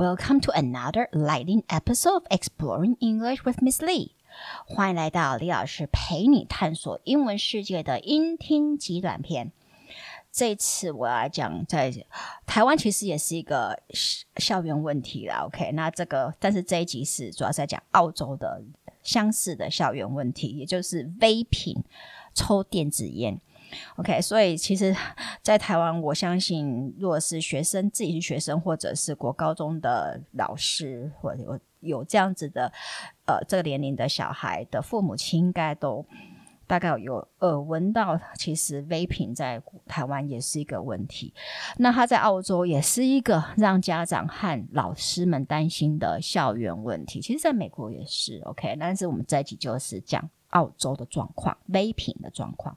[0.00, 4.12] Welcome to another lightning episode of Exploring English with Miss Lee。
[4.64, 9.52] 欢迎来到李老师陪你探索英文世界的音听极短篇。
[10.32, 11.92] 这次我要讲，在
[12.46, 13.78] 台湾其实也是一个
[14.36, 15.44] 校园问题啦。
[15.44, 18.62] OK，那这个，但是这一集是主要在讲澳洲的
[19.02, 21.82] 相似的校园问题，也就是 vaping
[22.32, 23.38] 抽电子烟。
[23.96, 24.94] OK，所以其实，
[25.42, 32.72] 在台湾，我相信，如果是学生自己是学生，或者是国高中的老师，或者有有这样子的
[33.26, 36.04] 呃这个年龄的小孩的父母亲，应该都
[36.66, 41.34] 大概有耳闻到，其实 vaping 在台湾也是一个问题。
[41.78, 47.20] 那他在澳洲也是一个让家长和老师们担心的校园问题。
[47.20, 52.76] 其实，在美国也是 OK，但是我们这一集就是讲澳洲的状况，vaping 的状况。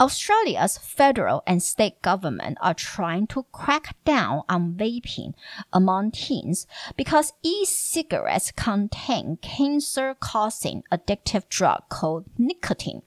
[0.00, 5.34] Australia's federal and state government are trying to crack down on vaping
[5.72, 13.02] among teens because e-cigarettes contain cancer-causing addictive drug called nicotine.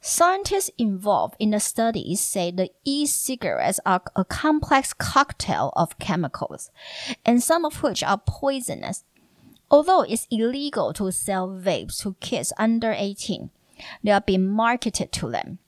[0.00, 6.70] Scientists involved in the studies say the e-cigarettes are a complex cocktail of chemicals,
[7.24, 9.02] and some of which are poisonous.
[9.68, 13.50] Although it's illegal to sell vapes to kids under 18,
[14.04, 15.58] they are being marketed to them.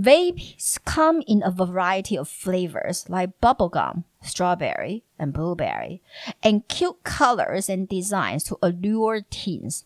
[0.00, 6.00] Vapes come in a variety of flavors like bubblegum, strawberry, and blueberry,
[6.42, 9.84] and cute colors and designs to allure teens.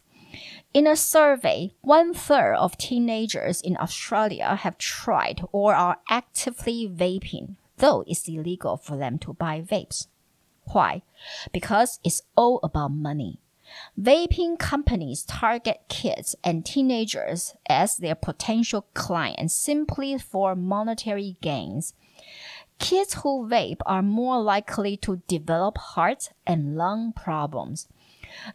[0.72, 7.56] In a survey, one third of teenagers in Australia have tried or are actively vaping,
[7.78, 10.06] though it's illegal for them to buy vapes.
[10.66, 11.02] Why?
[11.52, 13.40] Because it's all about money.
[13.97, 21.95] Vaping companies target kids and teenagers as their potential clients simply for monetary gains.
[22.78, 27.86] Kids who vape are more likely to develop heart and lung problems.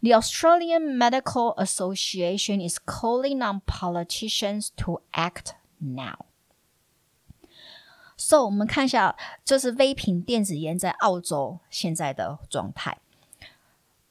[0.01, 6.25] The Australian Medical Association is calling on politicians to act now.
[8.17, 9.15] So，我们看一下，
[9.45, 12.97] 这是 vaping 电子烟在澳洲现在的状态。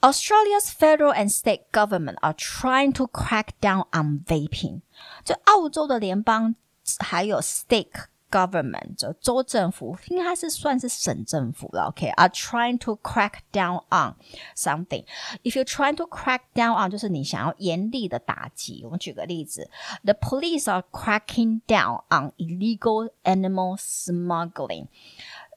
[0.01, 4.81] Australia's federal and state government are trying to crack down on vaping。
[5.23, 6.55] 就澳洲的联邦
[6.99, 11.83] 还有 state government 就州政府，应该是算是省政府了。
[11.87, 12.33] OK，are、okay?
[12.33, 14.15] trying to crack down on
[14.55, 18.81] something。If you're trying to crack down on，就是你想要严厉的打击。
[18.83, 19.69] 我们举个例子，
[20.03, 24.87] The police are cracking down on illegal animal smuggling。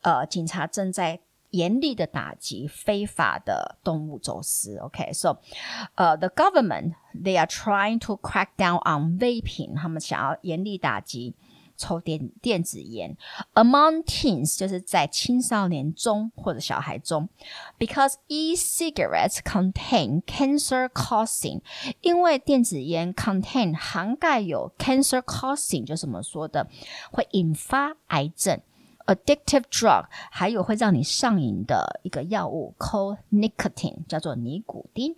[0.03, 1.19] 呃，警察正在
[1.51, 4.77] 严厉的打击非法的动物走私。
[4.79, 5.39] OK，so，
[5.95, 11.35] 呃、uh,，the government they are trying to crack down on vaping，他们想要严厉打击。
[11.79, 13.15] 抽电电子烟，
[13.53, 17.29] among teens 就是在青少年中或者小孩中，
[17.79, 21.61] because e-cigarettes contain cancer causing，
[22.01, 26.67] 因为电子烟 contain 涵盖有 cancer causing，就是我们说的
[27.13, 28.59] 会引发癌症。
[29.11, 35.17] addictive drug，还有会让你上瘾的一个药物，called nicotine，叫做尼古丁。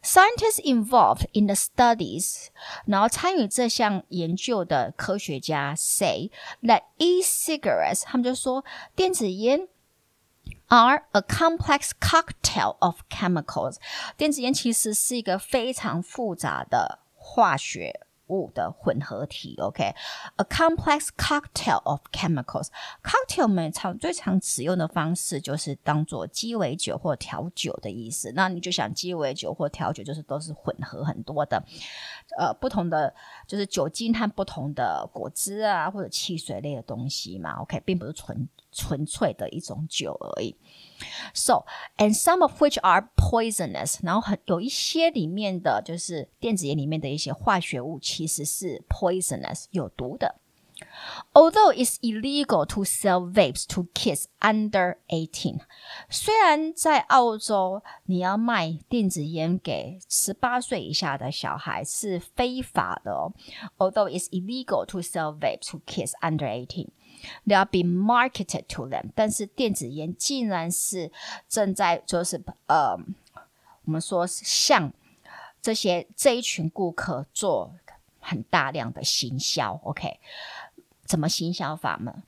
[0.00, 2.46] Scientists involved in the studies，
[2.86, 6.30] 然后参与这项研究的科学家 say
[6.62, 9.68] that e-cigarettes，他们就说电子烟
[10.68, 13.76] are a complex cocktail of chemicals。
[14.16, 22.67] 电子烟其实是一个非常复杂的化学 物的混合体，OK，a complex cocktail of chemicals。
[23.03, 28.31] cocktail 我们常最常使用的方式就是当做鸡尾酒或调酒的意思。
[28.35, 31.61] 那你就想鸡尾酒或调酒就是都是混合很多的，
[32.37, 33.13] 呃，不同的
[33.47, 40.57] 就是酒精和不同的果汁啊或者汽水类的东西嘛，OK，并不是纯纯粹的一种酒而已。
[41.33, 41.65] So
[41.97, 50.39] and some of which are poisonous，然后很有一些里面的就是电子烟里面的一些化学物其实是 poisonous 有毒的。
[51.32, 55.60] Although it's illegal to sell vapes to kids under eighteen，
[56.08, 63.32] 虽然在澳洲你要卖电子烟给十八岁以下的小孩是非法的哦。
[63.78, 69.10] Although it's illegal to sell vapes to kids under eighteen。they are being marketed to them。
[69.14, 71.10] 但是电子烟竟然是
[71.48, 72.96] 正在就是呃，
[73.84, 74.92] 我们说向
[75.60, 77.74] 这些这一群顾客做
[78.20, 79.80] 很大量的行销。
[79.82, 80.20] OK，
[81.13, 82.23] 什么行销法吗？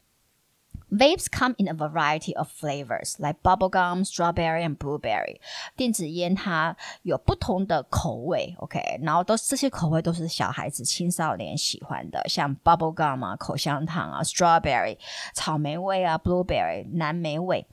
[0.95, 5.41] Vapes come in a variety of flavors, like bubblegum, strawberry, and blueberry.
[5.77, 14.99] 电子烟它有不同的口味，OK，然后都这些口味都是小孩子、青少年喜欢的，像 bubblegum 啊、口香糖啊、strawberry
[15.33, 17.65] 草莓味啊、blueberry 蓝莓味。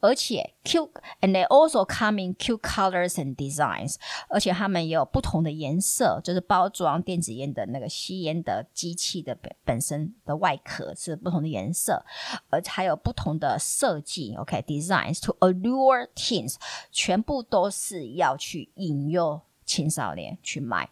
[0.00, 0.90] 而且 cute
[1.20, 3.96] and they also come in cute colors and designs，
[4.28, 12.04] 而且它们也有不同的颜色，就是包装电子烟的那个吸烟的机器的本本身的外壳是不同的颜色，
[12.51, 16.55] 而且还有不同的设计，OK，designs to allure teens，
[16.91, 20.89] 全部都是要去引诱青少年去买。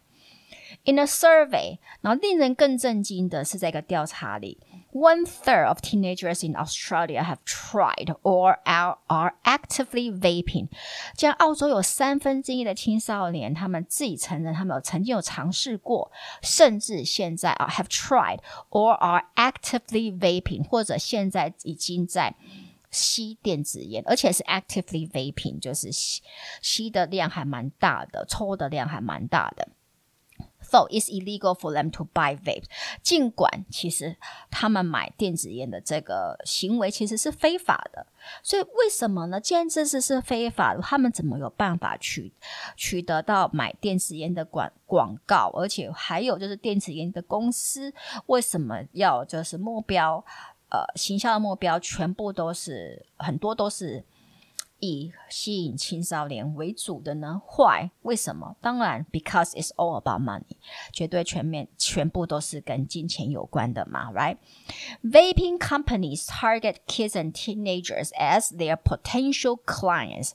[0.84, 4.58] In a survey，然后令人更震惊的是，在一个调查里。
[4.91, 10.69] one third of teenagers in Australia have tried or are, are actively vaping。
[11.17, 16.11] 这样，澳洲有三分之一的青少年，他们自己承认他们有曾经有尝试过，
[16.41, 18.39] 甚至现在啊 have tried
[18.69, 22.33] or are actively vaping，或者现在已经在
[22.89, 26.21] 吸电子烟，而且是 actively vaping，就是吸
[26.61, 29.67] 吸的量还蛮大的，抽的量还蛮大的。
[30.70, 32.64] 否 it's illegal for them to buy vape，
[33.02, 34.16] 尽管其实
[34.50, 38.06] 他们买电子烟的这个行为其实是非法的，
[38.42, 39.40] 所以为什么呢？
[39.40, 42.32] 既然这是是非法的，他们怎么有办法取
[42.76, 45.50] 取得到买电子烟的广广告？
[45.54, 47.92] 而且还有就是电子烟的公司
[48.26, 50.24] 为什么要就是目标
[50.70, 54.04] 呃行销的目标全部都是很多都是。
[54.79, 57.41] 以吸引青少年为主的呢？
[57.47, 57.89] 坏？
[58.01, 58.55] 为什么？
[58.61, 60.57] 当然，because it's all about money，
[60.91, 70.31] 绝对全面全部都是跟金钱有关的嘛，right？Vaping companies target kids and teenagers as their potential clients。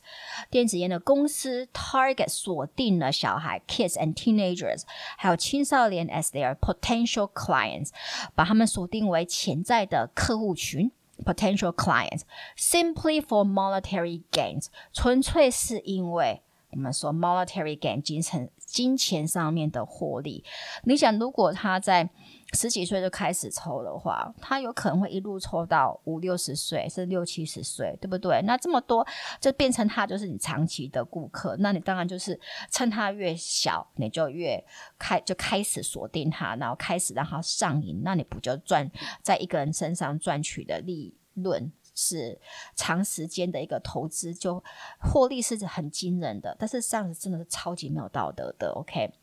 [0.51, 4.83] 电子烟的公司 target 锁定了小孩 kids and teenagers，
[5.19, 7.91] 还有青少年 as their potential clients，
[8.35, 10.91] 把他们锁定为潜在的客户群。
[11.25, 12.25] potential clients
[12.57, 16.43] simply for monetary gains，纯粹是因为
[16.76, 20.44] 我们说 monetary gain 金钱金钱上面的获利。
[20.84, 22.08] 你想，如果他在
[22.52, 28.42] 十几岁就开始抽的话，他有可能会一路抽到五六十岁，甚至六七十岁，对不对？
[28.44, 29.08] 那这么多
[29.40, 32.38] 就变成他就是你长期的顾客，那你当然就是
[32.70, 34.62] 趁他越小，你就越
[35.00, 38.92] 开就开始锁定他，然后开始让他上瘾，那你不就赚
[39.22, 42.40] 在一个人身上赚取的利润是
[42.76, 44.64] 长时间的一个投资，就
[45.00, 49.14] 获利是很惊人的，但是这样子真的是超级没有道德的，OK。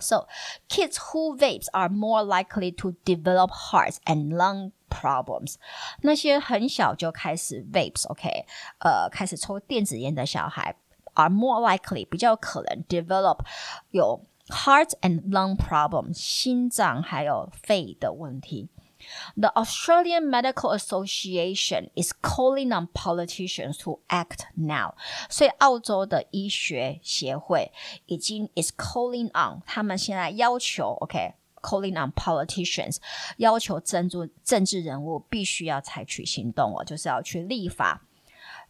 [0.00, 0.28] So,
[0.68, 5.56] kids who vapes are more likely to develop heart and lung problems.
[6.02, 8.46] 那些很小就开始 vapes，OK，、
[8.78, 10.76] 呃，开始抽电子烟的小孩
[11.14, 13.40] are more likely 比较可能 develop
[13.90, 18.68] 有 heart and lung problems，心脏还有肺的问题。
[19.35, 24.95] the Australian Medical Association is calling on politicians to act now.
[25.29, 27.71] 所以澳洲的医学协会
[28.05, 32.97] 已经 is calling on，他们现在要求，OK。Calling on politicians，
[33.37, 38.03] 要求政治政治人物必须要采取行动哦，就是要去立法，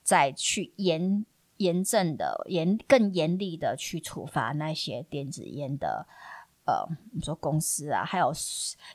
[0.02, 1.26] 再去严
[1.58, 6.08] 严正的严更严厉的去处罚那些电子烟的
[6.71, 8.33] 呃，你说公司啊，还有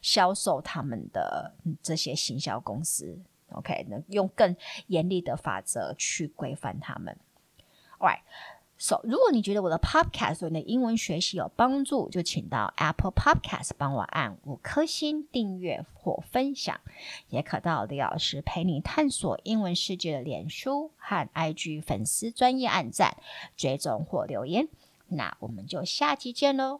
[0.01, 3.19] 销售他们的这些行销公司
[3.49, 4.55] ，OK，能用更
[4.87, 7.17] 严厉的法则去规范他们。
[7.99, 16.79] Alright，so 如果你觉得我的 Podcast 对你的英文学习有帮助，就请到 Apple Podcast 帮我按五颗星订阅或分享，
[17.27, 23.17] 也可到李老师陪你探索英文世界的脸书和 IG 粉丝专业按赞、
[23.57, 24.69] 追踪或留言。
[25.07, 26.79] 那我们就下期见喽